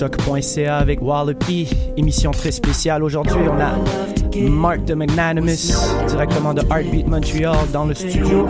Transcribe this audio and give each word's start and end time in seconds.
choc.ca 0.00 0.78
avec 0.78 1.02
Wallopy. 1.02 1.68
Émission 1.98 2.30
très 2.30 2.52
spéciale. 2.52 3.04
Aujourd'hui, 3.04 3.36
on 3.36 3.60
a 3.60 4.48
Mark 4.48 4.86
de 4.86 4.94
Magnanimous, 4.94 5.74
directement 6.08 6.54
de 6.54 6.62
Montreal, 7.06 7.56
dans 7.70 7.84
le 7.84 7.92
studio. 7.92 8.48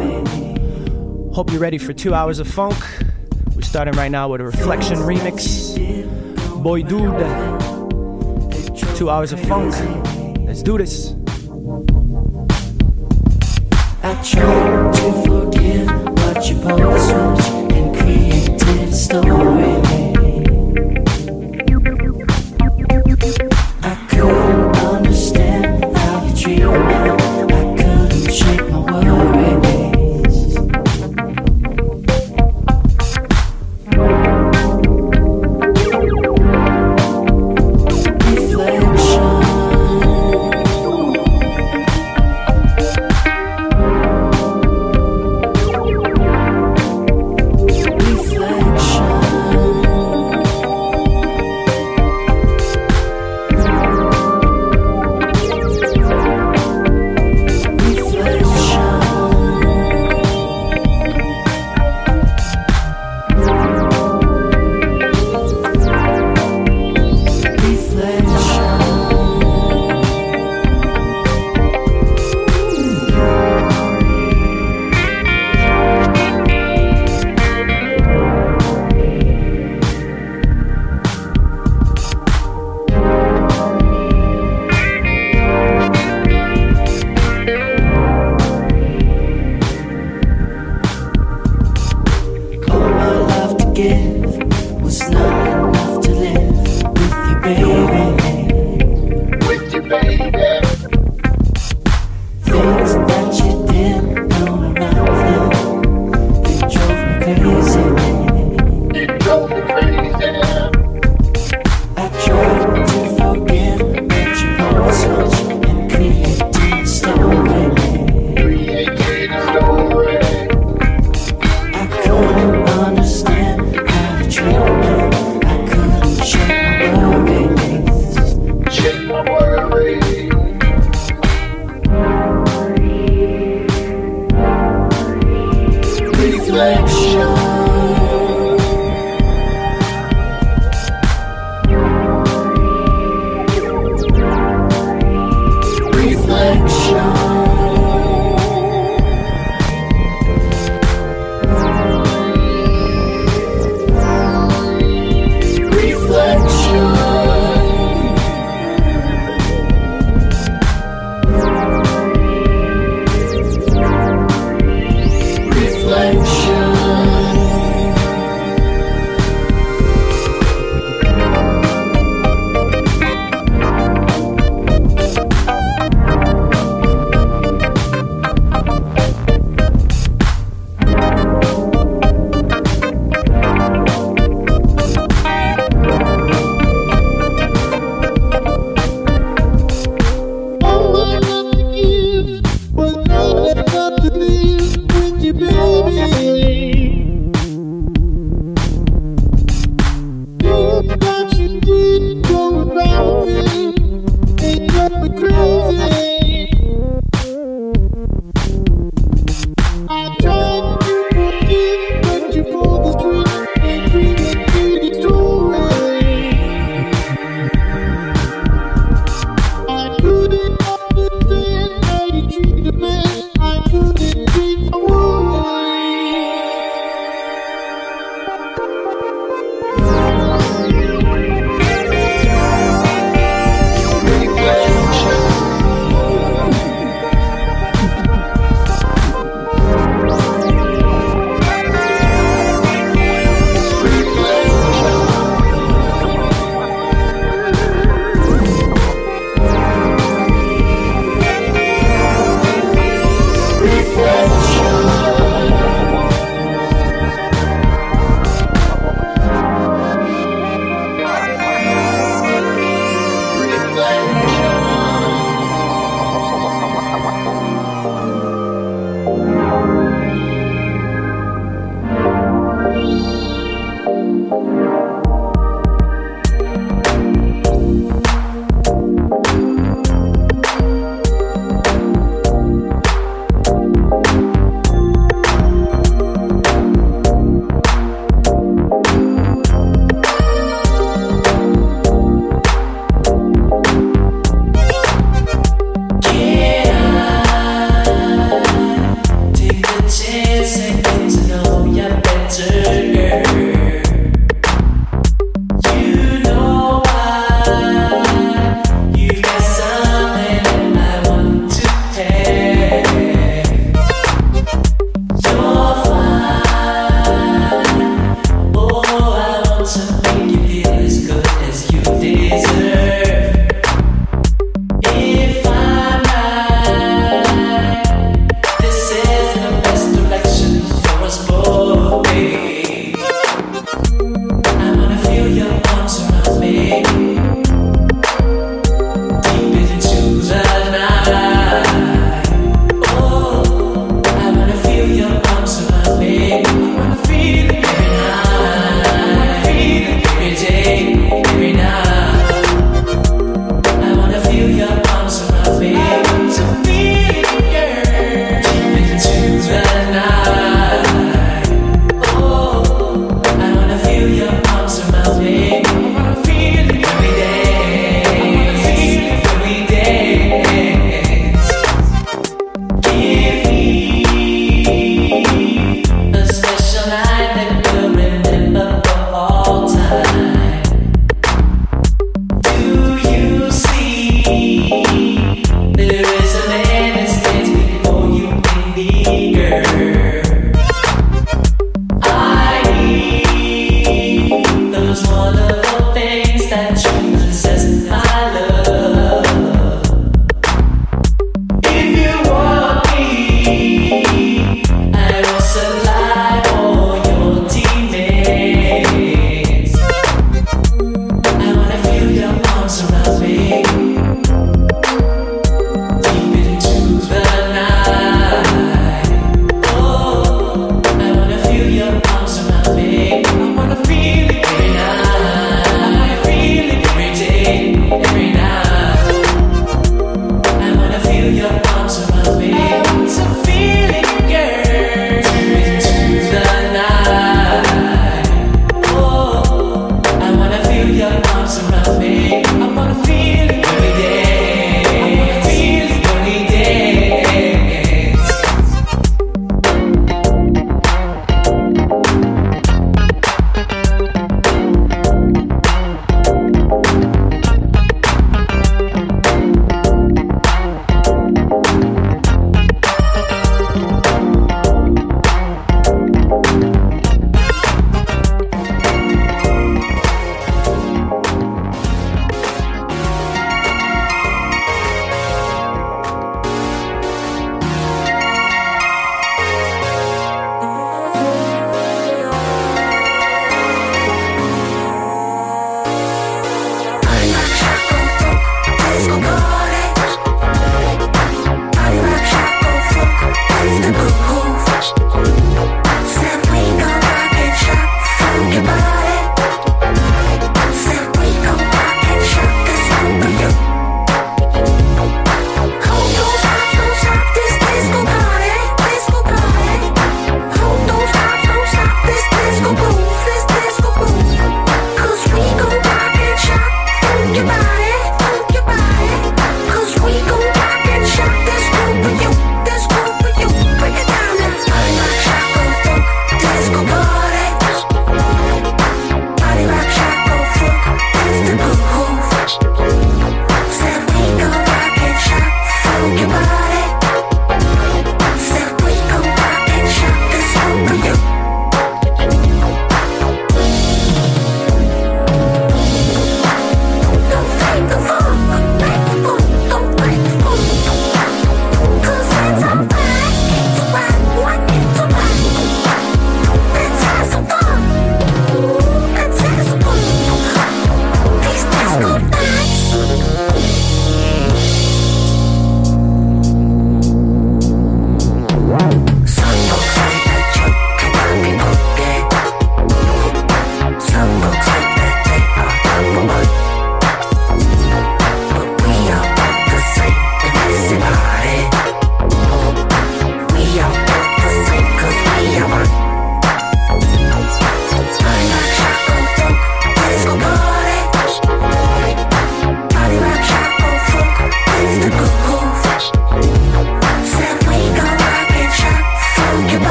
Hope 1.32 1.50
you're 1.50 1.60
ready 1.60 1.78
for 1.78 1.92
two 1.92 2.14
hours 2.14 2.38
of 2.38 2.46
funk. 2.46 2.76
We're 3.56 3.62
starting 3.62 3.94
right 3.94 4.12
now 4.12 4.28
with 4.28 4.40
a 4.40 4.44
Reflection 4.44 4.98
remix. 4.98 5.74
Boy 6.62 6.84
Dude. 6.84 7.18
Two 8.96 9.10
hours 9.10 9.32
of 9.32 9.40
funk. 9.40 9.74
Let's 10.46 10.62
do 10.62 10.78
this. 10.78 11.16
I 14.04 14.14
tried 14.22 14.94
to 14.94 15.12
forgive, 15.26 15.86
but 16.14 16.48
you 16.48 16.56
both 16.56 17.00
switched 17.00 17.72
and 17.72 17.96
created 17.96 18.88
a 18.88 18.92
story. 18.92 20.09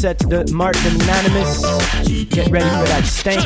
sets 0.00 0.24
the 0.24 0.50
Martin 0.50 0.94
Anonymous. 1.02 1.60
Get 2.30 2.50
ready 2.50 2.64
for 2.64 2.86
that 2.88 3.04
stank. 3.04 3.44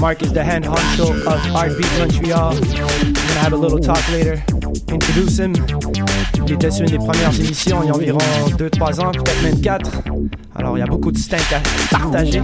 Mark 0.00 0.22
is 0.22 0.32
the 0.32 0.42
hand 0.42 0.64
honcho 0.64 1.24
of 1.24 1.54
Art 1.54 1.78
Beat 1.78 1.98
Montreal. 2.00 2.54
We're 2.54 3.12
gonna 3.12 3.44
have 3.44 3.52
a 3.52 3.56
little 3.56 3.78
talk 3.78 4.02
later. 4.10 4.42
Introduce 4.88 5.38
him. 5.38 5.54
Il 6.48 6.54
était 6.54 6.72
sur 6.72 6.84
une 6.84 6.90
des 6.90 6.98
premières 6.98 7.32
émissions 7.38 7.84
il 7.84 7.86
y 7.86 7.90
a 7.90 7.94
environ 7.94 8.18
2-3 8.56 9.00
ans, 9.00 9.12
peut-être 9.12 9.42
même 9.44 9.60
4. 9.60 10.02
Alors 10.56 10.76
il 10.76 10.80
y 10.80 10.82
a 10.82 10.86
beaucoup 10.86 11.12
de 11.12 11.18
stank 11.18 11.46
à 11.52 11.60
partager. 11.96 12.42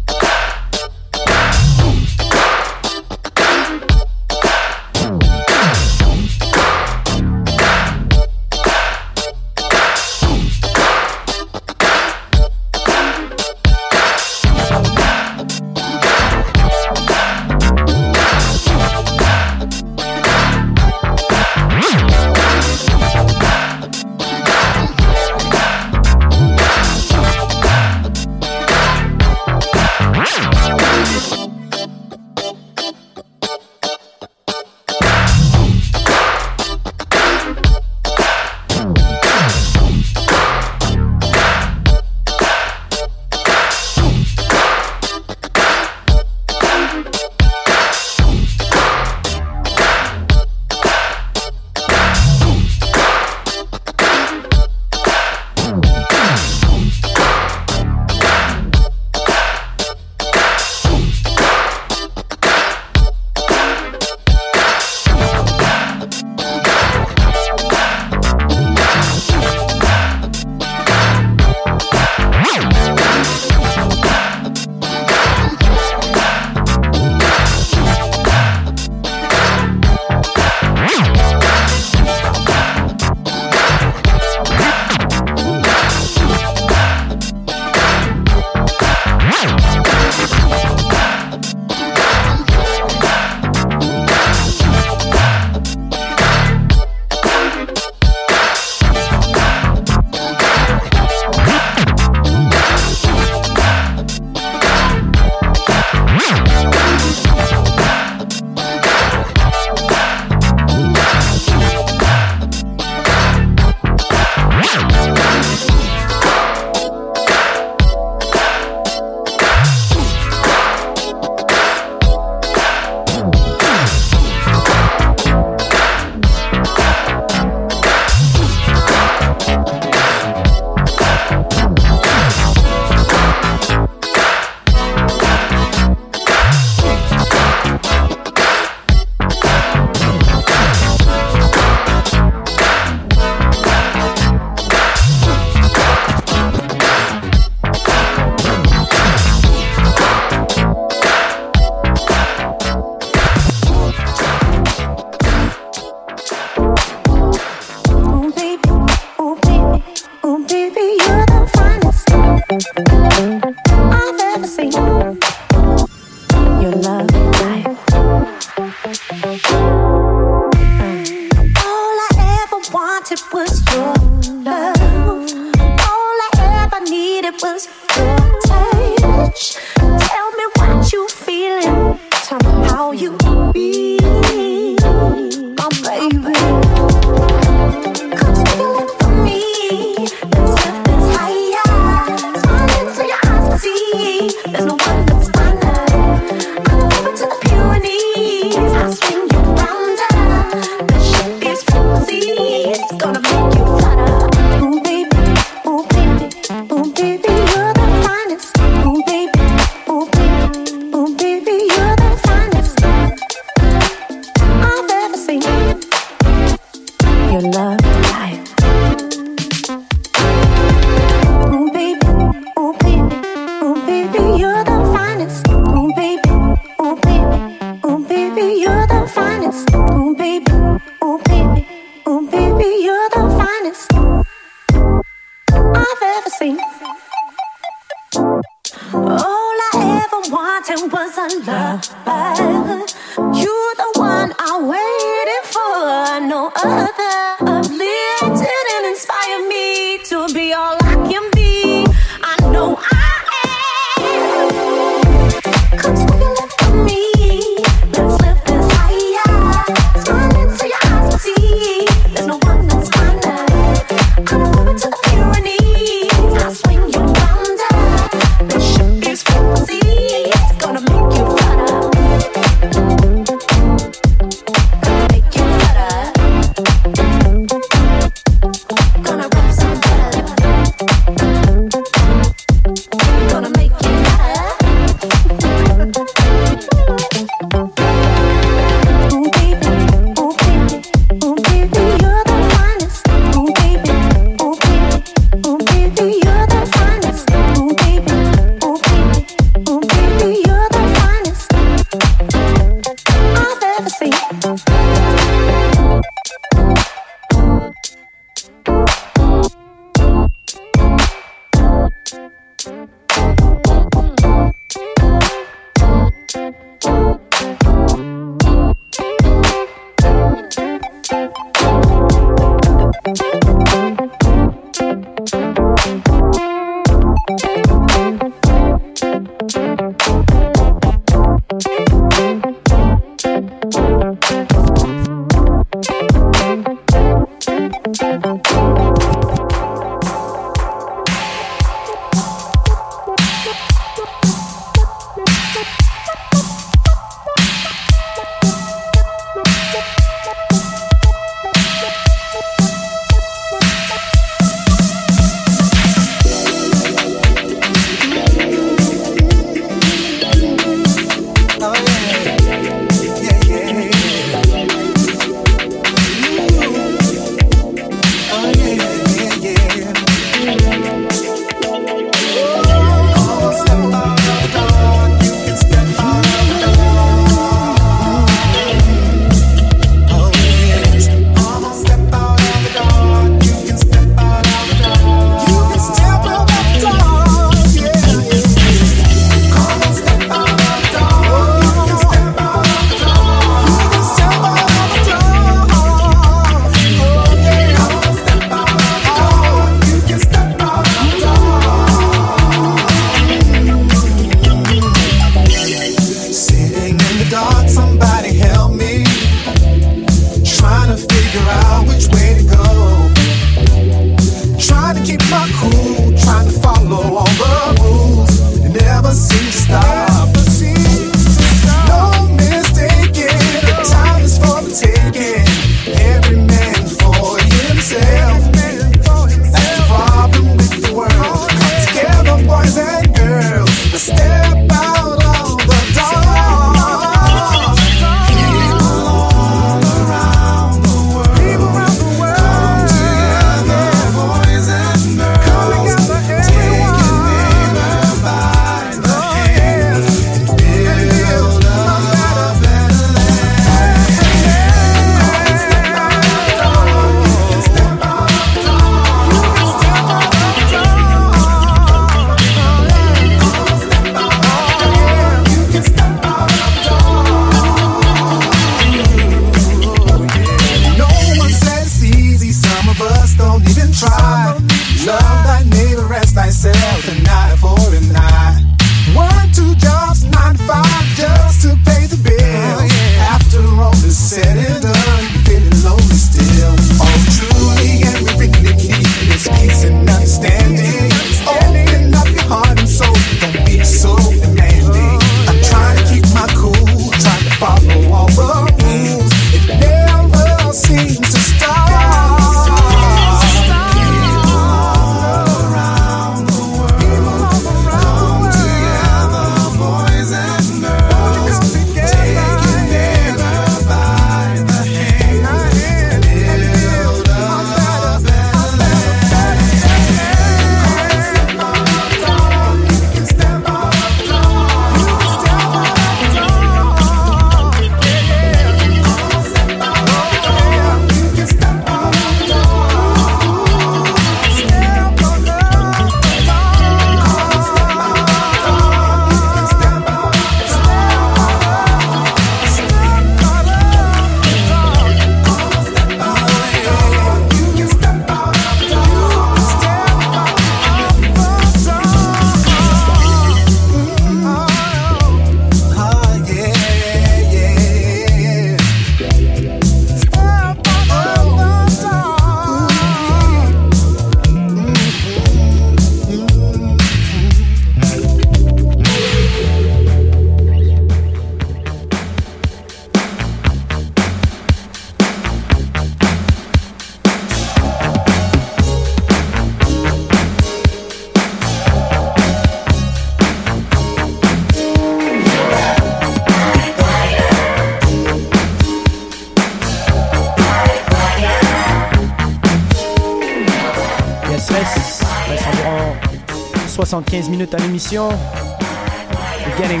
75 596.94 597.50
minutes 597.50 597.74
à 597.74 597.78
l'émission. 597.78 598.28
We're 598.28 599.76
getting 599.76 600.00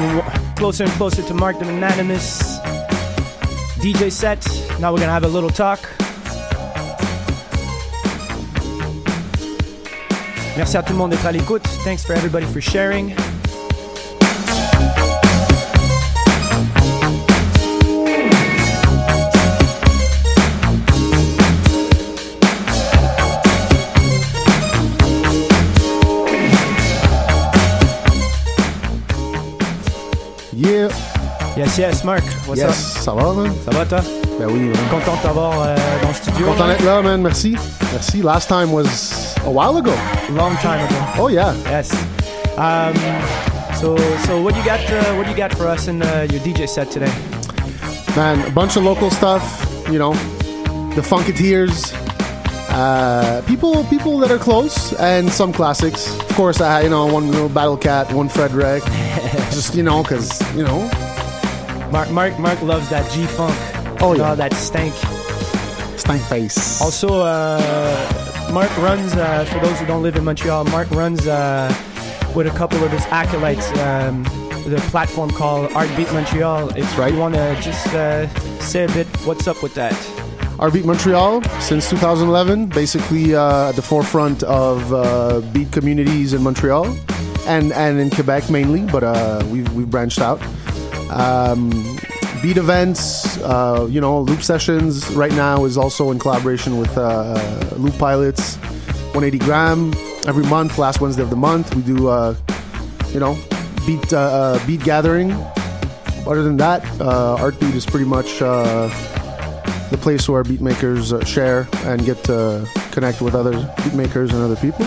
closer 0.54 0.84
and 0.84 0.92
closer 0.92 1.22
to 1.22 1.34
Mark 1.34 1.58
the 1.58 1.64
Magnanimous. 1.64 2.60
DJ 3.80 4.12
set. 4.12 4.46
Now 4.78 4.92
we're 4.92 5.00
gonna 5.00 5.10
have 5.10 5.24
a 5.24 5.28
little 5.28 5.50
talk. 5.50 5.80
Merci 10.56 10.76
à 10.76 10.84
tout 10.84 10.92
le 10.92 10.98
monde 10.98 11.10
d'être 11.10 11.26
à 11.26 11.32
l'écoute. 11.32 11.64
Thanks 11.82 12.04
for 12.04 12.14
everybody 12.14 12.46
for 12.46 12.60
sharing. 12.60 13.16
Yes, 31.64 31.78
yes, 31.78 32.04
Mark. 32.04 32.22
What's 32.46 32.60
yes. 32.60 32.96
up? 32.96 33.02
Ça 33.02 33.14
va, 33.14 33.32
man? 33.32 33.50
Ça 33.64 33.70
va, 33.70 33.86
toi? 33.86 34.00
Ben 34.38 34.48
oui, 34.48 34.64
man. 34.64 34.76
Content 34.90 35.16
de 35.16 35.22
t'avoir 35.22 35.62
euh, 35.62 35.76
dans 36.02 36.08
le 36.08 36.14
studio. 36.14 36.46
Content 36.46 36.66
d'être 36.66 36.84
là, 36.84 37.00
man. 37.00 37.22
Merci. 37.22 37.56
Merci. 37.90 38.20
Last 38.20 38.50
time 38.50 38.70
was 38.70 39.34
a 39.46 39.50
while 39.50 39.78
ago. 39.78 39.94
Long 40.32 40.54
time 40.58 40.84
ago. 40.84 40.94
Oh, 41.18 41.28
yeah. 41.28 41.54
Yes. 41.64 41.90
Um, 42.58 42.94
so, 43.80 43.96
so 44.26 44.42
what 44.42 44.54
you 44.54 44.62
got? 44.62 44.78
Uh, 44.90 45.14
what 45.14 45.26
you 45.26 45.34
got 45.34 45.54
for 45.56 45.66
us 45.66 45.88
in 45.88 46.02
uh, 46.02 46.26
your 46.30 46.42
DJ 46.42 46.68
set 46.68 46.90
today? 46.90 47.10
Man, 48.14 48.46
a 48.46 48.50
bunch 48.50 48.76
of 48.76 48.84
local 48.84 49.10
stuff, 49.10 49.42
you 49.90 49.98
know, 49.98 50.12
the 50.94 51.00
Funketeers, 51.00 51.94
uh, 52.72 53.40
people 53.46 53.84
people 53.84 54.18
that 54.18 54.30
are 54.30 54.38
close, 54.38 54.92
and 55.00 55.30
some 55.30 55.50
classics. 55.50 56.14
Of 56.20 56.36
course, 56.36 56.60
I 56.60 56.70
had 56.70 56.84
you 56.84 56.90
know 56.90 57.06
one 57.06 57.30
little 57.30 57.48
Battle 57.48 57.78
Cat, 57.78 58.12
one 58.12 58.28
Frederick, 58.28 58.84
just 59.50 59.74
you 59.74 59.82
know, 59.82 60.02
because 60.02 60.38
you 60.54 60.62
know, 60.62 60.90
Mark, 61.94 62.10
Mark, 62.10 62.38
Mark 62.40 62.60
loves 62.62 62.88
that 62.90 63.08
G 63.12 63.24
funk. 63.24 63.54
Oh, 64.02 64.16
yeah. 64.16 64.34
that 64.34 64.52
stank. 64.54 64.92
stank 65.96 66.20
face. 66.22 66.82
Also, 66.82 67.22
uh, 67.22 68.50
Mark 68.52 68.76
runs. 68.78 69.14
Uh, 69.14 69.44
for 69.44 69.60
those 69.60 69.78
who 69.78 69.86
don't 69.86 70.02
live 70.02 70.16
in 70.16 70.24
Montreal, 70.24 70.64
Mark 70.64 70.90
runs 70.90 71.24
uh, 71.28 71.72
with 72.34 72.48
a 72.48 72.50
couple 72.50 72.82
of 72.82 72.90
his 72.90 73.04
acolytes. 73.12 73.70
Um, 73.78 74.24
the 74.66 74.84
platform 74.90 75.30
called 75.30 75.72
Art 75.74 75.88
Beat 75.96 76.12
Montreal. 76.12 76.76
If 76.76 76.98
right. 76.98 77.12
you 77.12 77.18
want 77.20 77.36
to 77.36 77.56
just 77.60 77.86
uh, 77.94 78.26
say 78.58 78.86
a 78.86 78.88
bit, 78.88 79.06
what's 79.24 79.46
up 79.46 79.62
with 79.62 79.74
that? 79.74 79.94
Our 80.58 80.72
Beat 80.72 80.86
Montreal 80.86 81.44
since 81.60 81.88
2011, 81.90 82.70
basically 82.70 83.36
uh, 83.36 83.68
at 83.68 83.76
the 83.76 83.82
forefront 83.82 84.42
of 84.42 84.92
uh, 84.92 85.42
beat 85.52 85.70
communities 85.70 86.32
in 86.32 86.42
Montreal 86.42 86.86
and 87.46 87.72
and 87.72 88.00
in 88.00 88.10
Quebec 88.10 88.50
mainly, 88.50 88.84
but 88.84 89.04
uh, 89.04 89.44
we've 89.48 89.72
we've 89.74 89.90
branched 89.90 90.18
out. 90.20 90.42
Um, 91.10 91.70
beat 92.42 92.56
events, 92.56 93.38
uh, 93.38 93.86
you 93.90 94.00
know, 94.00 94.20
loop 94.20 94.42
sessions. 94.42 95.10
Right 95.14 95.32
now 95.32 95.64
is 95.64 95.76
also 95.78 96.10
in 96.10 96.18
collaboration 96.18 96.78
with 96.78 96.96
uh, 96.96 97.40
Loop 97.76 97.96
Pilots, 97.98 98.56
180 99.14 99.38
gram 99.38 99.92
every 100.26 100.44
month. 100.44 100.78
Last 100.78 101.00
Wednesday 101.00 101.22
of 101.22 101.30
the 101.30 101.36
month, 101.36 101.74
we 101.74 101.82
do 101.82 102.08
uh, 102.08 102.34
you 103.12 103.20
know 103.20 103.38
beat 103.86 104.12
uh, 104.12 104.18
uh, 104.18 104.66
beat 104.66 104.82
gathering. 104.82 105.32
Other 106.26 106.42
than 106.42 106.56
that, 106.56 106.82
uh, 107.00 107.36
Art 107.38 107.58
Beat 107.60 107.74
is 107.74 107.86
pretty 107.86 108.06
much. 108.06 108.40
Uh, 108.42 108.90
the 109.90 109.98
place 109.98 110.28
where 110.28 110.42
beat 110.42 110.60
makers 110.60 111.12
uh, 111.12 111.24
share 111.24 111.68
and 111.84 112.04
get 112.04 112.22
to 112.24 112.66
connect 112.90 113.20
with 113.20 113.34
other 113.34 113.52
beat 113.84 113.94
makers 113.94 114.32
and 114.32 114.42
other 114.42 114.56
people. 114.56 114.84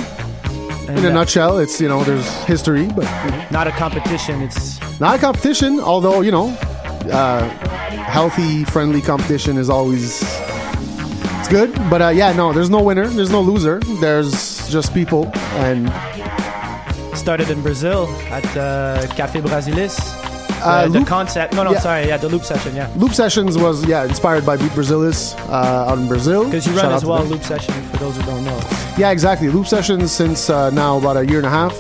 And, 0.90 1.00
In 1.00 1.06
a 1.06 1.10
uh, 1.10 1.14
nutshell, 1.14 1.60
it's 1.60 1.80
you 1.80 1.88
know 1.88 2.04
there's 2.04 2.28
history, 2.44 2.88
but 2.88 3.06
Not 3.52 3.68
a 3.68 3.72
competition. 3.72 4.42
It's 4.42 4.80
not 5.00 5.16
a 5.16 5.20
competition. 5.20 5.80
Although 5.80 6.22
you 6.22 6.32
know, 6.32 6.50
uh, 7.12 7.48
healthy, 7.90 8.64
friendly 8.66 9.02
competition 9.02 9.58
is 9.58 9.70
always 9.70 10.22
it's 11.40 11.48
good. 11.50 11.74
But 11.90 12.02
uh, 12.02 12.10
yeah, 12.10 12.34
no, 12.34 12.54
there's 12.54 12.70
no 12.70 12.82
winner, 12.82 13.08
there's 13.08 13.32
no 13.32 13.42
loser. 13.42 13.80
There's 14.02 14.68
just 14.70 14.94
people, 14.94 15.32
and 15.56 15.90
started 17.18 17.50
in 17.50 17.62
Brazil 17.62 18.08
at 18.30 18.46
uh, 18.58 19.06
Café 19.16 19.42
Brasilis. 19.42 19.98
Uh, 20.60 20.84
the, 20.88 20.90
the 20.94 21.00
Loop- 21.00 21.08
concept. 21.08 21.54
No, 21.54 21.64
no, 21.64 21.72
yeah. 21.72 21.80
sorry. 21.80 22.08
Yeah, 22.08 22.18
the 22.18 22.30
loop 22.30 22.44
session. 22.44 22.76
Yeah. 22.76 22.92
Loop 22.98 23.14
Sessions 23.14 23.58
was 23.60 23.86
yeah 23.86 24.06
inspired 24.06 24.44
by 24.44 24.58
Beat 24.58 24.72
Brasilis 24.72 25.38
uh, 25.50 25.90
out 25.92 26.00
in 26.00 26.08
Brazil. 26.08 26.46
Because 26.46 26.66
you 26.66 26.74
Shout 26.74 26.86
run 26.86 26.94
as 26.94 27.06
well 27.06 27.24
loop 27.26 27.44
session 27.44 27.76
for 27.92 27.98
those 27.98 28.16
who 28.18 28.24
don't 28.24 28.44
know. 28.44 28.60
Yeah, 28.98 29.12
exactly. 29.12 29.50
Loop 29.50 29.68
sessions 29.68 30.12
since 30.12 30.50
uh, 30.50 30.72
now 30.72 30.98
about 30.98 31.16
a 31.16 31.26
year 31.28 31.38
and 31.38 31.46
a 31.46 31.50
half. 31.52 31.74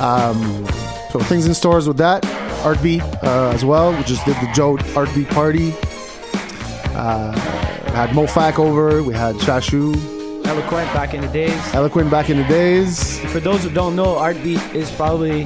Um, 0.00 0.64
so 1.12 1.18
things 1.20 1.46
in 1.46 1.52
stores 1.52 1.86
with 1.86 1.98
that. 1.98 2.22
Artbeat 2.62 3.02
uh, 3.22 3.50
as 3.50 3.64
well. 3.64 3.94
We 3.94 4.02
just 4.04 4.24
did 4.24 4.34
the 4.36 4.50
Joe 4.54 4.76
Artbeat 4.94 5.28
party. 5.30 5.74
Uh, 6.96 7.38
had 7.92 8.10
Mofak 8.10 8.58
over. 8.58 9.02
We 9.02 9.12
had 9.12 9.34
Shashu, 9.36 9.94
Eloquent 10.46 10.92
back 10.92 11.12
in 11.12 11.20
the 11.20 11.28
days. 11.28 11.74
Eloquent 11.74 12.10
back 12.10 12.30
in 12.30 12.38
the 12.38 12.44
days. 12.44 13.20
For 13.30 13.40
those 13.40 13.62
who 13.62 13.70
don't 13.70 13.94
know, 13.94 14.14
Artbeat 14.16 14.74
is 14.74 14.90
probably 14.92 15.44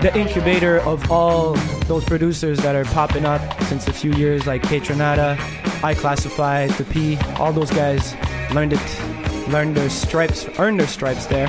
the 0.00 0.10
incubator 0.14 0.80
of 0.80 1.10
all 1.10 1.54
those 1.86 2.04
producers 2.04 2.58
that 2.60 2.74
are 2.74 2.84
popping 2.86 3.26
up 3.26 3.62
since 3.64 3.86
a 3.88 3.92
few 3.92 4.12
years, 4.12 4.46
like 4.46 4.62
K 4.62 4.80
Tronada, 4.80 5.38
I 5.84 5.94
Classify, 5.94 6.66
The 6.66 6.84
P. 6.84 7.16
All 7.36 7.52
those 7.52 7.70
guys 7.70 8.14
learned 8.54 8.72
it, 8.72 9.48
learned 9.48 9.76
their 9.76 9.90
stripes, 9.90 10.46
earned 10.58 10.80
their 10.80 10.88
stripes 10.88 11.26
there. 11.26 11.48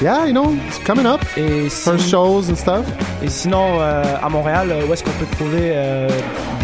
Yeah, 0.00 0.26
you 0.26 0.32
know, 0.32 0.52
it's 0.66 0.78
coming 0.78 1.06
up. 1.06 1.20
Et, 1.36 1.68
First 1.70 2.08
shows 2.08 2.50
and 2.50 2.56
stuff. 2.56 2.84
et 3.22 3.28
sinon, 3.28 3.78
euh, 3.80 4.02
à 4.20 4.28
Montréal, 4.28 4.70
euh, 4.72 4.86
où 4.86 4.92
est-ce 4.92 5.04
qu'on 5.04 5.10
peut 5.12 5.26
trouver 5.36 5.72
euh, 5.74 6.08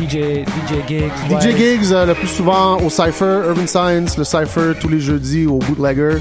DJ, 0.00 0.44
DJ 0.44 0.88
Gigs? 0.88 1.12
DJ 1.28 1.32
ouais. 1.32 1.56
gigs 1.56 1.92
euh, 1.92 2.06
le 2.06 2.14
plus 2.14 2.26
souvent 2.26 2.78
au 2.78 2.90
Cypher, 2.90 3.42
Urban 3.48 3.66
Science, 3.66 4.18
le 4.18 4.24
Cypher 4.24 4.72
tous 4.80 4.88
les 4.88 5.00
jeudis 5.00 5.46
au 5.46 5.58
Bootlegger. 5.58 6.18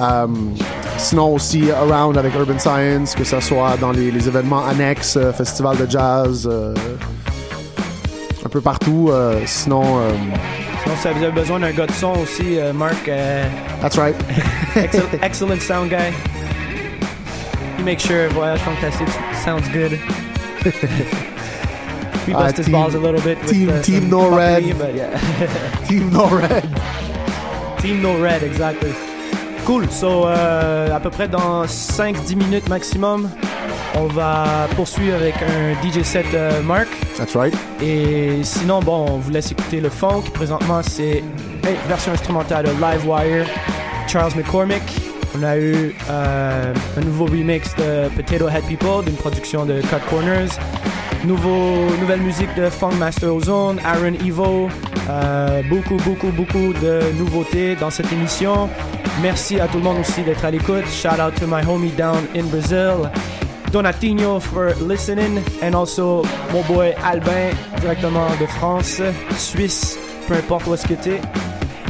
Um, 0.00 0.54
sinon 0.96 1.34
aussi 1.34 1.70
around 1.70 2.16
avec 2.16 2.34
Urban 2.34 2.58
Science, 2.58 3.14
que 3.14 3.24
ce 3.24 3.40
soit 3.40 3.76
dans 3.78 3.92
les, 3.92 4.10
les 4.10 4.26
événements 4.26 4.64
annexes, 4.66 5.18
festival 5.36 5.76
de 5.76 5.90
jazz, 5.90 6.48
un 8.44 8.48
peu 8.48 8.62
partout. 8.62 9.10
sinon, 9.44 10.00
si 10.84 11.08
vous 11.08 11.22
avez 11.24 11.32
besoin 11.32 11.60
d'un 11.60 11.70
gars 11.72 11.86
de 11.86 11.92
son 11.92 12.12
aussi, 12.22 12.58
euh, 12.58 12.72
Mark, 12.72 13.08
euh, 13.08 13.44
that's 13.80 13.96
right. 13.98 14.14
excellent, 14.76 15.08
excellent 15.22 15.60
sound 15.62 15.90
guy. 15.90 16.12
He 17.78 17.82
makes 17.84 18.02
sure 18.06 18.28
Voyage 18.30 18.60
Fantastique 18.60 19.08
sounds 19.44 19.68
good. 19.72 19.98
we 22.26 22.34
Uh, 22.34 22.38
bust 22.38 22.56
his 22.58 22.66
team- 22.66 22.72
balls 22.72 22.94
a 22.94 22.98
little 22.98 23.20
bit. 23.20 23.38
with, 23.42 23.50
team- 23.52 23.70
uh, 23.70 23.82
team 23.82 24.08
no 24.08 24.28
red. 24.30 24.62
But 24.78 24.94
yeah. 24.94 25.18
Team 25.88 26.10
No 26.12 26.26
Red. 26.28 26.64
Team 27.78 28.00
No 28.02 28.14
Red, 28.20 28.42
exactly. 28.44 28.92
Cool. 29.64 29.88
So, 29.90 30.26
euh, 30.26 30.94
à 30.94 31.00
peu 31.00 31.10
près 31.10 31.26
dans 31.28 31.64
5-10 31.66 32.36
minutes 32.36 32.68
maximum, 32.68 33.28
on 33.94 34.06
va 34.06 34.66
poursuivre 34.76 35.16
avec 35.16 35.34
un 35.42 35.74
DJ 35.82 36.02
set 36.02 36.26
euh, 36.34 36.62
Mark. 36.62 36.88
That's 37.16 37.34
right. 37.36 37.54
Et 37.82 38.42
sinon, 38.42 38.80
bon, 38.80 39.06
on 39.08 39.18
vous 39.18 39.30
laisse 39.30 39.52
écouter 39.52 39.80
le 39.80 39.88
funk. 39.88 40.22
Présentement, 40.32 40.82
c'est 40.82 41.18
une 41.18 41.88
version 41.88 42.12
instrumentale 42.12 42.66
de 42.66 42.70
Livewire, 42.70 43.46
Charles 44.08 44.32
McCormick. 44.36 44.82
On 45.38 45.42
a 45.42 45.56
eu 45.56 45.94
euh, 46.10 46.74
un 46.96 47.00
nouveau 47.00 47.24
remix 47.24 47.74
de 47.76 48.08
Potato 48.14 48.48
Head 48.48 48.64
People 48.64 49.04
d'une 49.04 49.16
production 49.16 49.64
de 49.64 49.80
Cut 49.80 49.96
Corners. 50.10 50.50
Nouveau, 51.24 51.86
nouvelle 52.00 52.20
musique 52.20 52.54
de 52.56 52.68
Funk 52.68 52.96
Master 52.98 53.34
Ozone, 53.34 53.78
Aaron 53.84 54.14
Evo. 54.26 54.68
Euh, 55.08 55.62
beaucoup, 55.68 55.96
beaucoup, 55.96 56.28
beaucoup 56.28 56.72
de 56.82 57.00
nouveautés 57.18 57.76
dans 57.76 57.90
cette 57.90 58.12
émission. 58.12 58.68
Merci 59.20 59.60
à 59.60 59.68
tout 59.68 59.78
le 59.78 59.84
monde 59.84 59.98
aussi 60.00 60.22
d'être 60.22 60.44
à 60.44 60.50
l'écoute. 60.50 60.84
Shout 60.88 61.20
out 61.20 61.34
to 61.38 61.46
my 61.46 61.62
homie 61.64 61.92
down 61.92 62.24
in 62.34 62.44
Brazil. 62.44 63.10
Donatino 63.72 64.40
for 64.40 64.74
listening 64.86 65.42
and 65.62 65.74
also 65.74 66.22
mon 66.52 66.62
boy 66.66 66.94
Albin 67.02 67.52
directement 67.80 68.28
de 68.38 68.46
France, 68.46 69.00
Suisse, 69.36 69.96
peu 70.28 70.34
importe 70.34 70.66
où 70.66 70.74
est-ce 70.74 70.86
que 70.86 70.94
t'es. 70.94 71.20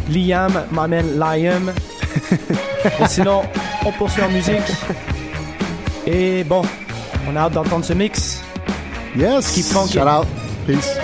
Liam 0.08 0.52
m'amène 0.70 1.18
Liam. 1.18 1.72
Et 3.00 3.06
sinon, 3.08 3.42
on 3.84 3.92
poursuit 3.92 4.22
en 4.22 4.30
musique. 4.30 4.62
Et 6.06 6.44
bon, 6.44 6.62
on 7.28 7.36
a 7.36 7.40
hâte 7.40 7.52
d'entendre 7.52 7.84
ce 7.84 7.92
mix. 7.92 8.42
Yes. 9.16 9.52
Keep 9.52 9.64
funky. 9.64 9.92
Shout 9.94 10.08
out. 10.08 10.26
Peace. 10.66 11.01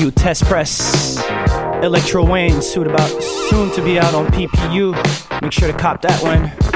New 0.00 0.10
test 0.10 0.44
press. 0.44 1.18
Electro 1.82 2.24
Wayne, 2.24 2.62
soon 2.62 2.86
about 2.86 3.08
soon 3.50 3.70
to 3.72 3.82
be 3.82 3.98
out 3.98 4.14
on 4.14 4.26
PPU. 4.26 4.92
Make 5.42 5.52
sure 5.52 5.70
to 5.70 5.76
cop 5.76 6.02
that 6.02 6.22
one. 6.22 6.67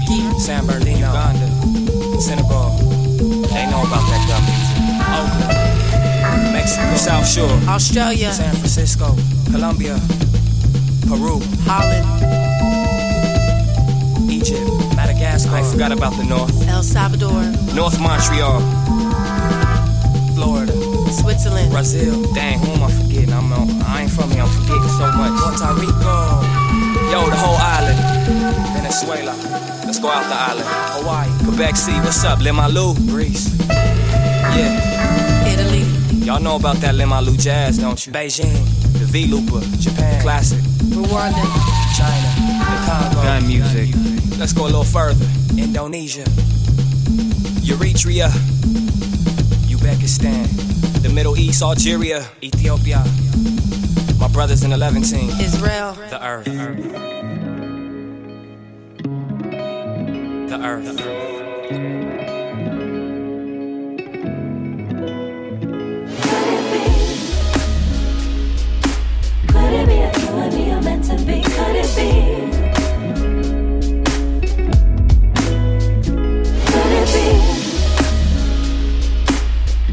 Turkey, 0.00 0.38
San 0.38 0.66
Bernardino, 0.66 1.08
Uganda, 1.08 2.20
Senegal. 2.20 2.70
They 3.50 3.66
know 3.66 3.82
about 3.82 4.04
that 4.08 4.22
gun 4.28 4.42
music. 4.48 4.76
Oakland, 5.10 6.52
Mexico, 6.52 6.94
South 6.96 7.26
Shore, 7.26 7.50
Australia, 7.68 8.32
San 8.32 8.54
Francisco, 8.54 9.16
Colombia, 9.50 9.98
Peru, 11.08 11.40
Holland, 11.66 12.06
Egypt, 14.30 14.60
Madagascar. 14.96 15.56
I 15.56 15.62
forgot 15.62 15.92
about 15.92 16.16
the 16.16 16.24
North. 16.24 16.68
El 16.68 16.82
Salvador, 16.82 17.42
North 17.74 18.00
Montreal, 18.00 18.60
Florida, 20.34 20.72
Switzerland, 21.12 21.70
Brazil. 21.70 22.22
Dang, 22.32 22.58
who 22.58 22.72
am 22.72 22.82
I 22.84 22.90
forgetting? 22.90 23.32
I'm 23.32 23.52
on, 23.52 23.82
I 23.82 24.02
ain't 24.02 24.10
from 24.10 24.30
here, 24.30 24.42
I'm 24.42 24.48
forgetting 24.48 24.88
so 24.96 25.10
much. 25.12 25.32
Puerto 25.40 25.74
Rico. 25.74 26.40
Yo, 27.10 27.28
the 27.28 27.36
whole 27.36 27.56
island. 27.56 27.98
Venezuela. 28.74 29.69
Let's 29.90 29.98
go 29.98 30.08
out 30.08 30.22
the 30.28 30.36
island. 30.36 30.66
Hawaii. 31.02 31.44
Quebec 31.44 31.74
City, 31.74 31.98
what's 31.98 32.22
up? 32.22 32.38
Limalu, 32.38 32.94
Greece. 33.08 33.58
Yeah. 33.68 35.50
Italy, 35.52 35.82
Y'all 36.24 36.38
know 36.40 36.54
about 36.54 36.76
that 36.76 36.94
Limalu 36.94 37.36
jazz, 37.36 37.76
don't 37.76 38.06
you? 38.06 38.12
Beijing. 38.12 38.52
The 39.00 39.06
V-Looper. 39.06 39.60
Japan. 39.80 40.22
Classic. 40.22 40.60
Rwanda, 40.94 41.42
China. 41.98 42.30
The 42.70 42.78
Congo. 42.86 43.20
Gun 43.20 43.46
music. 43.48 44.38
Let's 44.38 44.52
go 44.52 44.62
a 44.62 44.70
little 44.70 44.84
further. 44.84 45.26
Indonesia. 45.58 46.22
Eritrea. 47.66 48.30
Uzbekistan. 49.66 50.46
The 51.02 51.08
Middle 51.08 51.36
East, 51.36 51.62
Algeria, 51.64 52.28
Ethiopia. 52.40 53.02
My 54.20 54.28
brothers 54.28 54.62
in 54.62 54.70
the 54.70 54.76
11 54.76 55.02
team. 55.02 55.30
Israel, 55.40 55.94
The 56.10 56.24
earth. 56.24 56.44
The 56.44 56.60
earth. 56.60 57.19
Could 60.50 60.58
it 60.58 60.66
be 69.86 70.00
and 70.40 70.54
me 70.54 70.72
are 70.72 70.82
meant 70.82 71.04
to 71.04 71.14
be? 71.18 71.42
Could 71.42 71.76
it 71.76 71.94
be? 71.94 72.10
Could 76.66 76.92
it 76.98 77.06
be? 77.14 77.26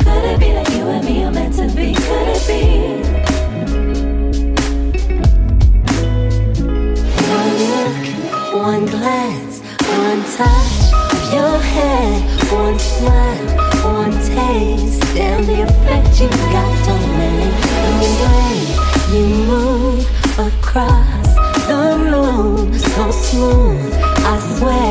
Could 0.03 0.23
it 0.25 0.37
be 0.39 0.49
that 0.53 0.67
you 0.73 0.83
and 0.87 1.05
me 1.05 1.23
are 1.23 1.31
meant 1.31 1.53
to 1.53 1.67
be? 1.75 1.93
Could 1.93 2.27
it 2.33 2.41
be? 2.47 2.61
One 8.57 8.85
glance, 8.87 9.36
touch 10.37 10.93
your 11.33 11.57
hand, 11.57 12.21
one 12.51 12.77
smile, 12.77 13.47
one 13.97 14.11
taste, 14.11 15.03
and 15.17 15.43
the 15.49 15.63
effect 15.67 16.21
you 16.21 16.29
got 16.53 16.89
on 16.93 17.05
me. 17.19 17.33
The 18.01 18.11
way 18.21 18.55
you 19.13 19.25
move 19.51 20.05
across 20.47 21.29
the 21.69 21.83
room 22.11 22.71
so 22.77 23.03
smooth. 23.09 23.93
I 24.31 24.35
swear 24.53 24.86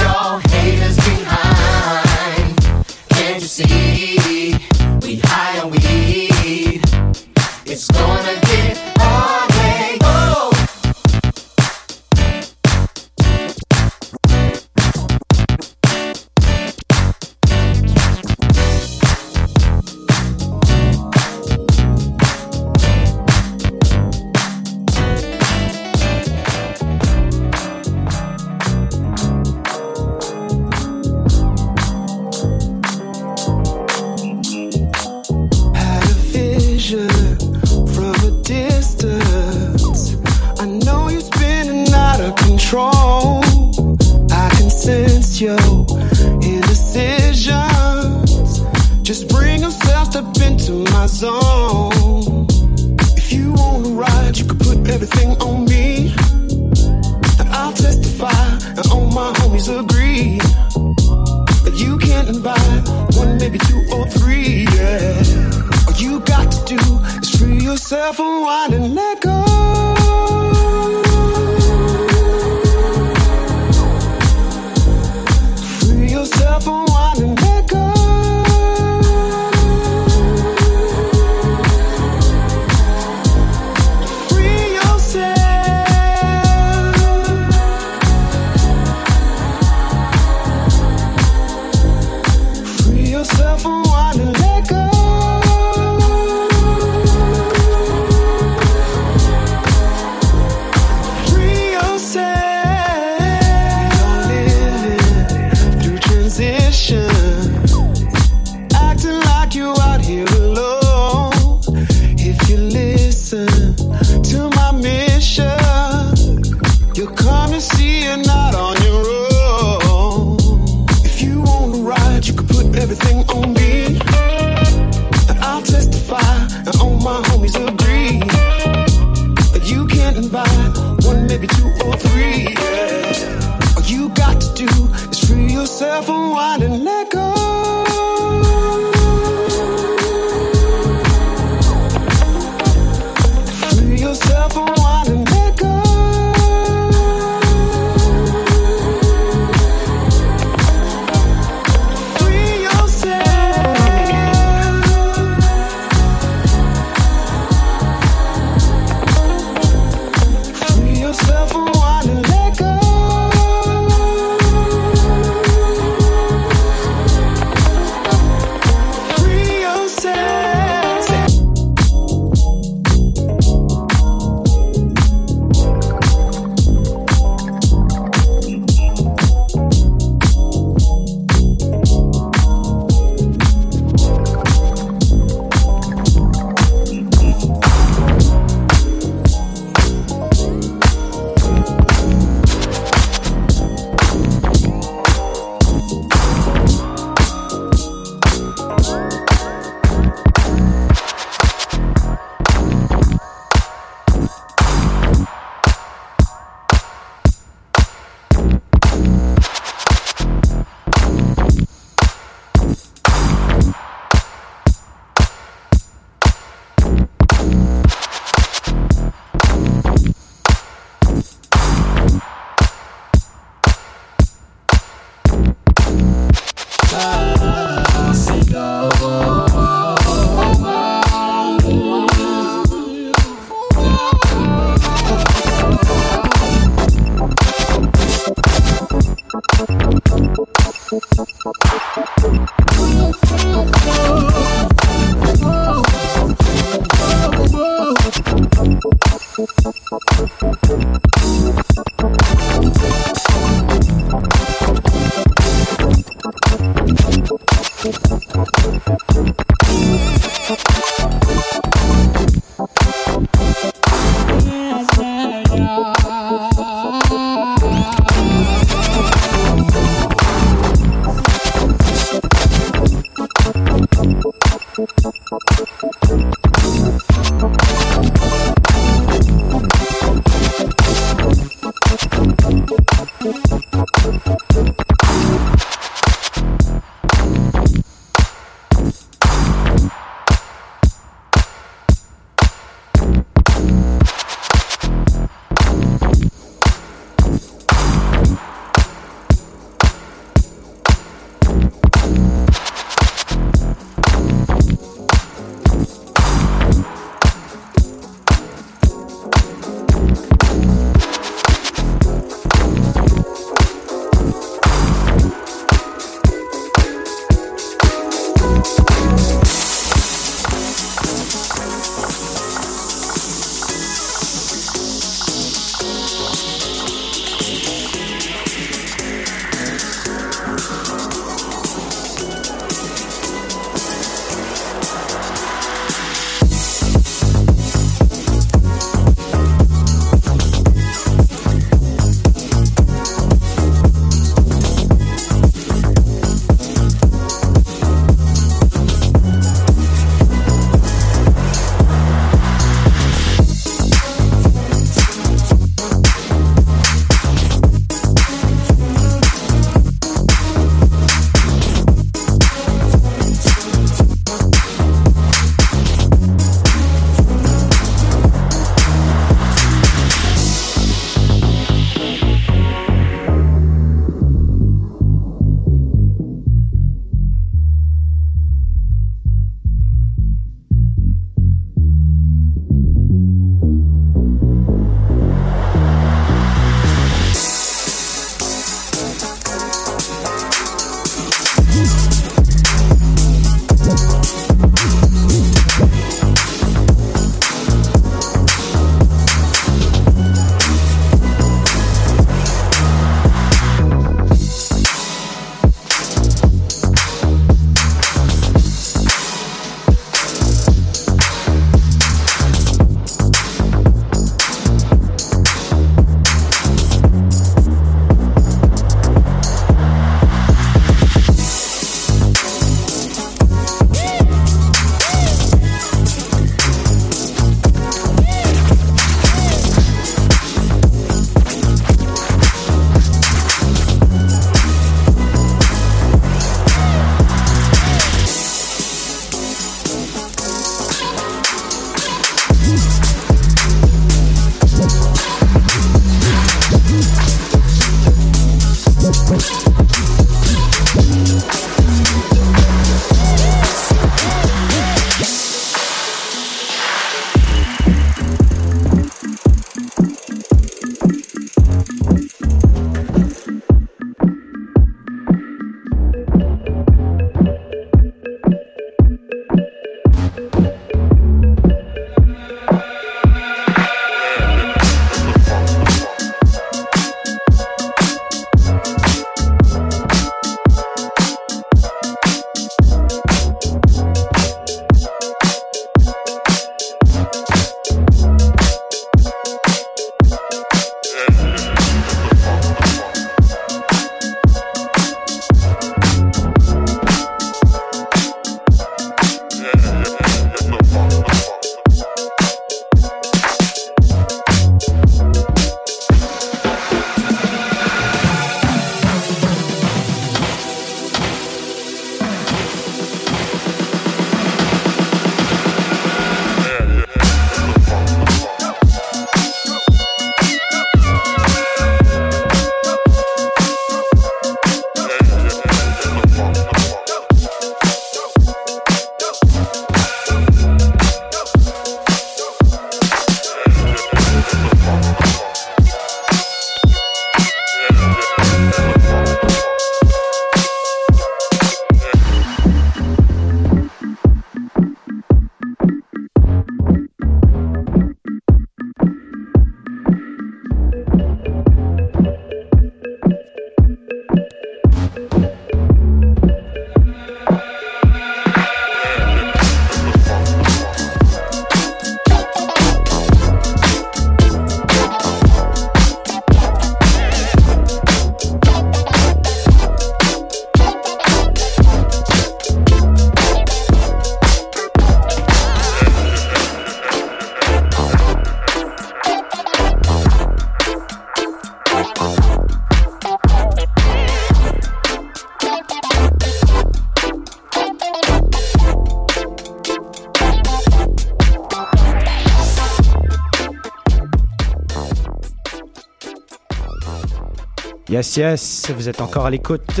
Yes, 598.16 598.36
yes, 598.38 598.92
vous 598.96 599.10
êtes 599.10 599.20
encore 599.20 599.44
à 599.44 599.50
l'écoute. 599.50 600.00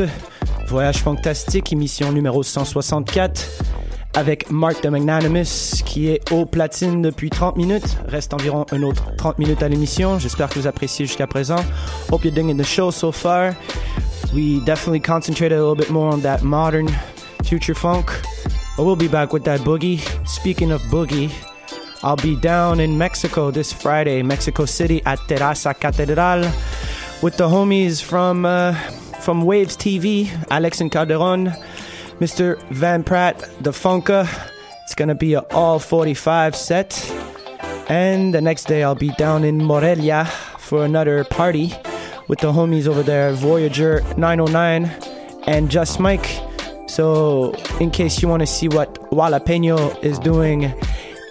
Voyage 0.68 1.02
fantastique, 1.02 1.70
émission 1.74 2.12
numéro 2.12 2.42
164, 2.42 3.46
avec 4.14 4.50
Mark 4.50 4.80
the 4.80 4.86
Magnanimous, 4.86 5.82
qui 5.84 6.08
est 6.08 6.32
au 6.32 6.46
platine 6.46 7.02
depuis 7.02 7.28
30 7.28 7.58
minutes. 7.58 7.98
Reste 8.08 8.32
environ 8.32 8.64
un 8.72 8.82
autre 8.84 9.14
30 9.18 9.38
minutes 9.38 9.62
à 9.62 9.68
l'émission. 9.68 10.18
J'espère 10.18 10.48
que 10.48 10.58
vous 10.58 10.66
appréciez 10.66 11.04
jusqu'à 11.04 11.26
présent. 11.26 11.62
Hope 12.10 12.24
you're 12.24 12.32
digging 12.32 12.56
the 12.56 12.64
show 12.64 12.90
so 12.90 13.12
far. 13.12 13.54
We 14.32 14.64
definitely 14.64 15.02
concentrated 15.02 15.58
a 15.58 15.60
little 15.60 15.76
bit 15.76 15.90
more 15.90 16.10
on 16.10 16.22
that 16.22 16.38
modern 16.42 16.88
future 17.44 17.74
funk. 17.74 18.06
But 18.78 18.86
we'll 18.86 18.96
be 18.96 19.08
back 19.08 19.34
with 19.34 19.44
that 19.44 19.60
boogie. 19.60 20.00
Speaking 20.26 20.72
of 20.72 20.80
boogie, 20.84 21.30
I'll 22.02 22.16
be 22.16 22.34
down 22.34 22.80
in 22.80 22.96
Mexico 22.96 23.50
this 23.50 23.74
Friday, 23.74 24.22
Mexico 24.22 24.64
City 24.64 25.02
at 25.04 25.18
Terraza 25.28 25.74
Catedral 25.74 26.50
with 27.26 27.38
the 27.38 27.48
homies 27.48 28.00
from 28.00 28.46
uh, 28.46 28.72
from 29.18 29.42
Waves 29.42 29.76
TV, 29.76 30.30
Alex 30.48 30.80
and 30.80 30.92
Calderon, 30.92 31.46
Mr. 32.20 32.56
Van 32.70 33.02
Pratt, 33.02 33.40
the 33.60 33.72
Funka. 33.72 34.28
It's 34.84 34.94
gonna 34.94 35.16
be 35.16 35.34
an 35.34 35.42
all 35.50 35.80
45 35.80 36.54
set. 36.54 36.92
And 37.88 38.32
the 38.32 38.40
next 38.40 38.68
day 38.68 38.84
I'll 38.84 38.94
be 38.94 39.08
down 39.18 39.42
in 39.42 39.58
Morelia 39.58 40.26
for 40.60 40.84
another 40.84 41.24
party 41.24 41.74
with 42.28 42.38
the 42.38 42.52
homies 42.52 42.86
over 42.86 43.02
there, 43.02 43.32
Voyager 43.32 44.02
909 44.16 44.84
and 45.48 45.68
Just 45.68 45.98
Mike. 45.98 46.28
So, 46.86 47.56
in 47.80 47.90
case 47.90 48.22
you 48.22 48.28
want 48.28 48.42
to 48.42 48.46
see 48.46 48.68
what 48.68 48.94
Jalapeno 49.10 50.00
is 50.04 50.20
doing 50.20 50.72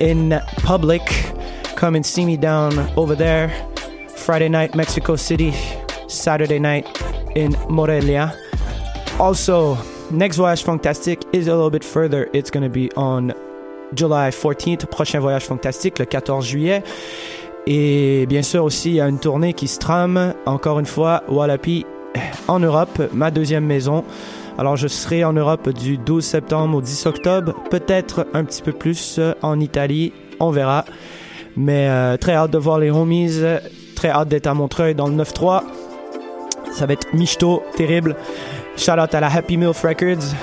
in 0.01 0.41
public, 0.57 1.03
come 1.77 1.95
and 1.95 2.05
see 2.05 2.26
me 2.26 2.35
down 2.35 2.77
over 2.97 3.15
there. 3.15 3.47
Friday 4.17 4.49
night, 4.49 4.76
Mexico 4.76 5.15
City, 5.15 5.53
Saturday 6.07 6.60
night 6.60 6.86
in 7.36 7.56
Morelia. 7.69 8.34
Also, 9.19 9.77
next 10.11 10.38
Voyage 10.38 10.64
Fantastic 10.64 11.23
is 11.34 11.48
a 11.48 11.56
little 11.56 11.69
bit 11.69 11.84
further. 11.84 12.30
It's 12.34 12.52
going 12.52 12.64
to 12.64 12.69
be 12.69 12.91
on 12.95 13.34
July 13.94 14.30
14th, 14.32 14.86
prochain 14.88 15.19
Voyage 15.19 15.45
Fantastique, 15.45 15.99
le 15.99 16.06
14 16.06 16.45
juillet. 16.45 16.84
Et 17.68 18.26
bien 18.27 18.44
sûr 18.44 18.64
aussi, 18.64 18.90
il 18.90 18.95
y 18.95 19.02
a 19.02 19.07
une 19.07 19.19
tournée 19.19 19.53
qui 19.53 19.68
se 19.68 19.80
trame, 19.80 20.34
encore 20.45 20.80
une 20.80 20.86
fois, 20.86 21.23
Wallapi 21.27 21.86
en 22.48 22.60
Europe, 22.60 23.02
ma 23.14 23.32
deuxième 23.32 23.65
maison. 23.65 24.03
Alors 24.57 24.77
je 24.77 24.88
serai 24.88 25.23
en 25.23 25.34
Europe 25.34 25.69
du 25.69 25.98
12 25.98 26.23
septembre 26.23 26.77
au 26.77 26.82
10 26.82 27.07
octobre, 27.07 27.53
peut-être 27.69 28.26
un 28.34 28.45
petit 28.45 28.61
peu 28.61 28.72
plus 28.72 29.18
euh, 29.19 29.34
en 29.41 29.60
Italie, 29.60 30.14
on 30.40 30.49
verra. 30.52 30.86
Mais 31.57 31.88
euh, 31.90 32.15
très 32.18 32.34
hâte 32.34 32.52
de 32.52 32.57
voir 32.57 32.80
les 32.80 32.90
homies, 32.90 33.32
euh, 33.41 33.60
très 33.95 34.10
hâte 34.10 34.30
d'être 34.30 34.48
à 34.48 34.53
Montreuil 34.53 34.95
dans 34.95 35.07
le 35.07 35.15
9-3. 35.15 35.64
Ça 36.76 36.85
va 36.85 36.93
être 36.93 37.07
michto, 37.14 37.64
terrible. 37.77 38.15
Shout 38.77 38.99
out 38.99 39.15
à 39.15 39.22
la 39.22 39.34
Happy 39.34 39.57
Milk 39.57 39.77
Records. 39.77 40.35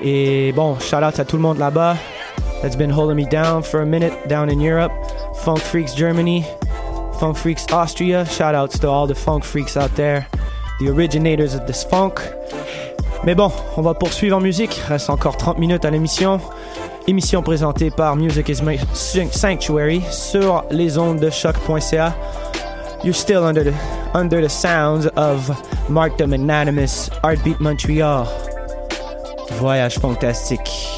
Et 0.00 0.52
bon, 0.52 0.78
shout 0.78 1.02
out 1.04 1.18
à 1.18 1.24
tout 1.24 1.36
le 1.36 1.42
monde 1.42 1.58
là-bas 1.58 1.96
that's 2.62 2.76
been 2.76 2.90
holding 2.90 3.16
me 3.16 3.24
down 3.24 3.62
for 3.62 3.82
a 3.82 3.86
minute 3.86 4.12
down 4.28 4.48
in 4.48 4.60
Europe. 4.60 4.92
Funk 5.42 5.60
Freaks 5.60 5.94
Germany, 5.94 6.44
Funk 7.18 7.36
Freaks 7.36 7.66
Austria. 7.72 8.24
Shout 8.24 8.54
outs 8.54 8.78
to 8.78 8.88
all 8.88 9.06
the 9.06 9.14
funk 9.14 9.44
freaks 9.44 9.76
out 9.76 9.94
there, 9.96 10.26
the 10.80 10.88
originators 10.88 11.54
of 11.54 11.66
this 11.66 11.84
funk. 11.84 12.20
Mais 13.24 13.34
bon, 13.34 13.50
on 13.76 13.82
va 13.82 13.94
poursuivre 13.94 14.36
en 14.36 14.40
musique. 14.40 14.80
Reste 14.88 15.10
encore 15.10 15.36
30 15.36 15.58
minutes 15.58 15.84
à 15.84 15.90
l'émission. 15.90 16.40
Émission 17.06 17.42
présentée 17.42 17.90
par 17.90 18.16
Music 18.16 18.48
is 18.48 18.62
My 18.62 18.78
Sanctuary 18.92 20.02
sur 20.10 20.64
les 20.70 20.98
ondes 20.98 21.18
de 21.18 21.30
choc.ca. 21.30 22.14
You're 23.04 23.14
still 23.14 23.44
under 23.44 23.62
the, 23.62 23.74
under 24.12 24.40
the 24.40 24.48
sounds 24.48 25.06
of 25.06 25.48
Mark 25.88 26.18
the 26.18 26.26
Magnanimous, 26.26 27.08
Heartbeat 27.22 27.60
Montreal. 27.60 28.24
Voyage 29.52 29.98
fantastique. 29.98 30.97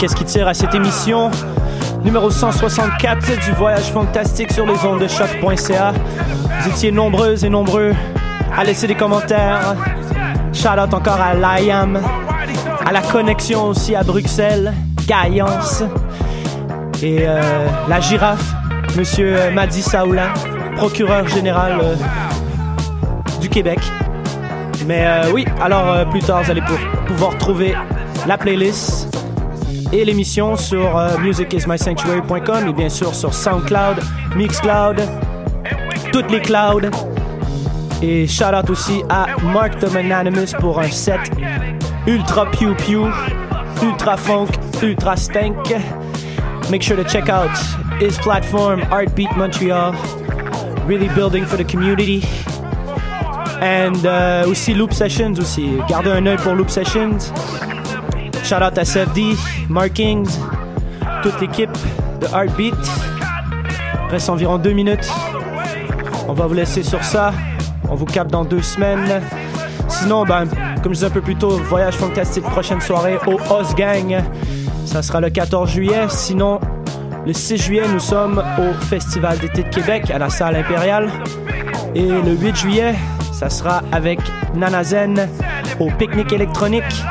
Qu'est-ce 0.00 0.16
qui 0.16 0.24
tire 0.24 0.48
à 0.48 0.54
cette 0.54 0.74
émission? 0.74 1.30
Numéro 2.04 2.30
164 2.30 3.44
du 3.44 3.52
voyage 3.52 3.90
fantastique 3.92 4.50
sur 4.52 4.64
les 4.64 4.82
ondes 4.86 5.00
de 5.00 5.06
choc.ca. 5.08 5.92
Vous 6.60 6.68
étiez 6.70 6.90
nombreuses 6.90 7.44
et 7.44 7.50
nombreux 7.50 7.92
à 8.56 8.64
laisser 8.64 8.86
des 8.86 8.94
commentaires. 8.94 9.74
Shout 10.54 10.68
out 10.68 10.94
encore 10.94 11.20
à 11.20 11.34
l'IAM, 11.34 12.00
à 12.86 12.92
la 12.92 13.02
connexion 13.02 13.64
aussi 13.66 13.94
à 13.94 14.02
Bruxelles, 14.02 14.72
Gaillance 15.06 15.82
et 17.02 17.18
euh, 17.26 17.40
la 17.88 18.00
girafe, 18.00 18.54
Monsieur 18.96 19.36
Madi 19.52 19.82
Saoula, 19.82 20.32
procureur 20.76 21.28
général 21.28 21.78
euh, 21.82 21.94
du 23.40 23.48
Québec. 23.48 23.78
Mais 24.86 25.04
euh, 25.06 25.30
oui, 25.32 25.44
alors 25.60 26.08
plus 26.10 26.20
tard, 26.20 26.42
vous 26.42 26.50
allez 26.50 26.62
pou- 26.62 27.04
pouvoir 27.06 27.36
trouver 27.38 27.74
la 28.26 28.36
playlist 28.38 28.99
et 29.92 30.04
l'émission 30.04 30.56
sur 30.56 30.96
euh, 30.96 31.18
musicismysanctuary.com 31.18 32.68
et 32.68 32.72
bien 32.72 32.88
sûr 32.88 33.14
sur 33.14 33.34
SoundCloud, 33.34 33.98
Mixcloud, 34.36 35.00
toutes 36.12 36.30
les 36.30 36.40
clouds. 36.40 36.90
Et 38.02 38.26
shout 38.26 38.54
out 38.54 38.70
aussi 38.70 39.02
à 39.08 39.26
Mark 39.52 39.78
the 39.78 39.92
Magnanimous 39.92 40.54
pour 40.58 40.80
un 40.80 40.90
set 40.90 41.20
ultra 42.06 42.46
pew 42.50 42.74
pew, 42.74 43.10
ultra 43.82 44.16
funk, 44.16 44.48
ultra 44.82 45.16
stank. 45.16 45.56
Make 46.70 46.82
sure 46.82 46.96
to 46.96 47.04
check 47.04 47.28
out 47.28 47.50
his 48.00 48.16
platform, 48.18 48.80
Artbeat 48.90 49.36
Montreal. 49.36 49.92
Really 50.86 51.08
building 51.08 51.44
for 51.44 51.56
the 51.56 51.64
community. 51.64 52.22
And 53.60 54.06
euh, 54.06 54.46
aussi 54.46 54.72
Loop 54.72 54.92
Sessions 54.92 55.34
aussi. 55.38 55.76
Gardez 55.88 56.10
un 56.10 56.24
œil 56.26 56.36
pour 56.38 56.54
Loop 56.54 56.70
Sessions. 56.70 57.18
Shout 58.44 58.62
out 58.62 58.78
à 58.78 58.84
SFD, 58.84 59.36
Markings, 59.70 60.28
toute 61.22 61.40
l'équipe 61.40 61.70
de 62.20 62.26
Heartbeat. 62.26 62.74
Reste 64.10 64.28
environ 64.28 64.58
deux 64.58 64.72
minutes. 64.72 65.08
On 66.26 66.32
va 66.32 66.48
vous 66.48 66.54
laisser 66.54 66.82
sur 66.82 67.04
ça. 67.04 67.32
On 67.88 67.94
vous 67.94 68.04
capte 68.04 68.32
dans 68.32 68.44
deux 68.44 68.62
semaines. 68.62 69.22
Sinon, 69.88 70.24
ben, 70.24 70.46
comme 70.82 70.92
je 70.92 70.98
disais 70.98 71.06
un 71.06 71.10
peu 71.10 71.20
plus 71.20 71.36
tôt, 71.36 71.50
voyage 71.50 71.94
fantastique, 71.94 72.42
prochaine 72.44 72.80
soirée 72.80 73.18
au 73.28 73.38
Oz 73.52 73.72
Gang. 73.76 74.20
Ça 74.86 75.02
sera 75.02 75.20
le 75.20 75.30
14 75.30 75.70
juillet. 75.70 76.08
Sinon, 76.08 76.58
le 77.24 77.32
6 77.32 77.56
juillet, 77.56 77.86
nous 77.92 78.00
sommes 78.00 78.42
au 78.58 78.72
Festival 78.86 79.38
d'été 79.38 79.62
de 79.62 79.68
Québec 79.68 80.10
à 80.10 80.18
la 80.18 80.30
salle 80.30 80.56
impériale. 80.56 81.08
Et 81.94 82.08
le 82.08 82.32
8 82.32 82.56
juillet, 82.56 82.94
ça 83.32 83.48
sera 83.48 83.82
avec 83.92 84.18
Nanazen 84.56 85.28
au 85.78 85.90
pique-nique 85.92 86.32
électronique. 86.32 87.04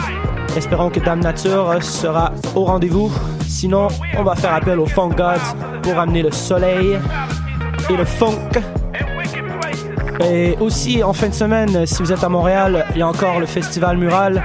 Espérons 0.60 0.90
que 0.90 1.00
Dame 1.00 1.22
Nature 1.22 1.82
sera 1.82 2.34
au 2.54 2.66
rendez-vous. 2.66 3.10
Sinon, 3.48 3.88
on 4.18 4.24
va 4.24 4.36
faire 4.36 4.54
appel 4.54 4.78
aux 4.78 4.86
Funk 4.86 5.12
Gods 5.12 5.56
pour 5.82 5.98
amener 5.98 6.22
le 6.22 6.32
soleil 6.32 7.00
et 7.90 7.96
le 7.96 8.04
funk. 8.04 8.60
Et 10.30 10.58
aussi, 10.60 11.02
en 11.02 11.14
fin 11.14 11.30
de 11.30 11.34
semaine, 11.34 11.86
si 11.86 12.04
vous 12.04 12.12
êtes 12.12 12.26
à 12.26 12.28
Montréal, 12.28 12.86
il 12.92 12.98
y 12.98 13.02
a 13.02 13.08
encore 13.08 13.40
le 13.40 13.46
Festival 13.46 13.96
Mural. 13.96 14.44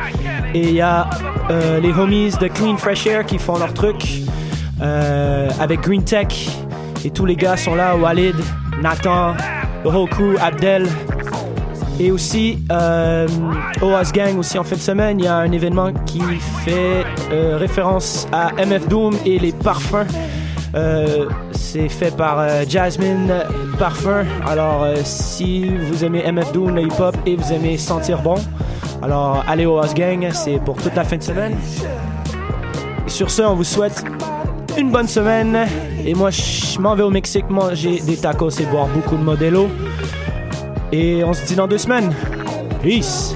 Et 0.54 0.60
il 0.60 0.74
y 0.74 0.80
a 0.80 1.10
euh, 1.50 1.80
les 1.80 1.90
homies 1.90 2.30
de 2.40 2.46
Clean 2.46 2.76
Fresh 2.76 3.08
Air 3.08 3.26
qui 3.26 3.40
font 3.40 3.58
leur 3.58 3.74
truc 3.74 4.06
euh, 4.82 5.50
avec 5.58 5.80
Green 5.80 6.04
Tech. 6.04 6.28
Et 7.04 7.10
tous 7.10 7.26
les 7.26 7.34
gars 7.34 7.56
sont 7.56 7.74
là, 7.74 7.96
Walid, 7.96 8.36
Nathan, 8.80 9.34
le 9.82 9.90
whole 9.90 10.08
crew, 10.08 10.36
Abdel. 10.40 10.86
Et 12.00 12.10
aussi, 12.10 12.58
euh, 12.72 13.28
au 13.80 13.90
Gang, 14.12 14.36
aussi 14.38 14.58
en 14.58 14.64
fin 14.64 14.76
de 14.76 14.80
semaine, 14.80 15.20
il 15.20 15.26
y 15.26 15.28
a 15.28 15.36
un 15.36 15.52
événement 15.52 15.92
qui 16.06 16.20
fait 16.64 17.04
euh, 17.30 17.56
référence 17.56 18.26
à 18.32 18.50
MF 18.64 18.88
Doom 18.88 19.14
et 19.24 19.38
les 19.38 19.52
parfums. 19.52 20.06
Euh, 20.74 21.28
c'est 21.52 21.88
fait 21.88 22.14
par 22.16 22.40
euh, 22.40 22.64
Jasmine 22.68 23.32
Parfum. 23.78 24.24
Alors, 24.44 24.82
euh, 24.82 24.96
si 25.04 25.66
vous 25.66 26.04
aimez 26.04 26.24
MF 26.30 26.52
Doom, 26.52 26.74
le 26.74 26.82
hip-hop 26.82 27.16
et 27.26 27.36
vous 27.36 27.52
aimez 27.52 27.78
sentir 27.78 28.20
bon, 28.22 28.34
alors 29.00 29.44
allez 29.46 29.66
au 29.66 29.78
House 29.78 29.94
Gang, 29.94 30.28
c'est 30.32 30.58
pour 30.64 30.76
toute 30.76 30.96
la 30.96 31.04
fin 31.04 31.16
de 31.16 31.22
semaine. 31.22 31.56
Sur 33.06 33.30
ce, 33.30 33.42
on 33.42 33.54
vous 33.54 33.64
souhaite 33.64 34.04
une 34.76 34.90
bonne 34.90 35.06
semaine. 35.06 35.66
Et 36.04 36.14
moi, 36.14 36.30
je 36.30 36.78
m'en 36.80 36.96
vais 36.96 37.04
au 37.04 37.10
Mexique 37.10 37.48
manger 37.48 38.00
des 38.00 38.16
tacos 38.16 38.50
et 38.60 38.66
boire 38.66 38.88
beaucoup 38.88 39.16
de 39.16 39.22
Modelo. 39.22 39.68
Et 40.96 41.24
on 41.24 41.32
se 41.32 41.44
dit 41.44 41.56
dans 41.56 41.66
deux 41.66 41.78
semaines. 41.78 42.14
Peace. 42.80 43.34